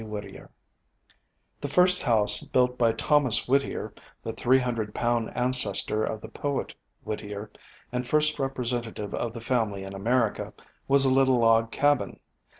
WHITTIER 0.03 0.49
The 1.59 1.67
first 1.67 2.01
house 2.01 2.41
built 2.43 2.75
by 2.75 2.91
Thomas 2.91 3.47
Whittier, 3.47 3.93
the 4.23 4.33
three 4.33 4.57
hundred 4.57 4.95
pound 4.95 5.29
ancestor 5.37 6.03
of 6.03 6.21
the 6.21 6.27
poet 6.27 6.73
Whittier, 7.03 7.51
and 7.91 8.07
first 8.07 8.39
representative 8.39 9.13
of 9.13 9.31
the 9.33 9.41
family 9.41 9.83
in 9.83 9.93
America, 9.93 10.53
was 10.87 11.05
a 11.05 11.13
little 11.13 11.37
log 11.37 11.69
cabin. 11.69 12.19